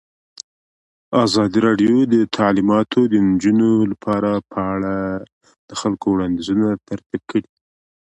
ازادي 1.25 1.59
راډیو 1.67 1.95
د 2.13 2.15
تعلیمات 2.37 2.89
د 3.11 3.13
نجونو 3.29 3.69
لپاره 3.91 4.31
په 4.51 4.59
اړه 4.73 4.95
د 5.69 5.71
خلکو 5.81 6.05
وړاندیزونه 6.11 6.67
ترتیب 6.89 7.21
کړي. 7.31 7.47